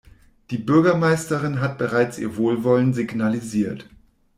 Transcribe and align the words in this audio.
Die 0.49 0.57
Bürgermeisterin 0.57 1.61
hat 1.61 1.77
bereits 1.77 2.17
ihr 2.17 2.35
Wohlwollen 2.35 2.91
signalisiert. 2.95 3.87